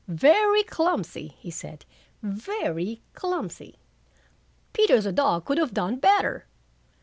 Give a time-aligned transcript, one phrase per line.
[0.07, 1.85] "Very clumsy," he said.
[2.23, 3.77] "Very clumsy.
[4.73, 6.47] Peter the dog could have done better."